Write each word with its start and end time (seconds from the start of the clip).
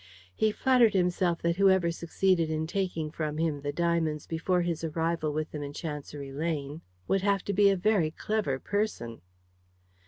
He 0.33 0.51
flattered 0.51 0.95
himself 0.95 1.43
that 1.43 1.57
whoever 1.57 1.91
succeeded 1.91 2.49
in 2.49 2.65
taking 2.65 3.11
from 3.11 3.37
him 3.37 3.61
the 3.61 3.71
diamonds 3.71 4.25
before 4.25 4.63
his 4.63 4.83
arrival 4.83 5.31
with 5.31 5.51
them 5.51 5.61
in 5.61 5.73
Chancery 5.73 6.31
Lane, 6.31 6.81
would 7.07 7.21
have 7.21 7.43
to 7.45 7.53
be 7.53 7.69
a 7.69 7.77
very 7.77 8.09
clever 8.09 8.57
person. 8.57 9.21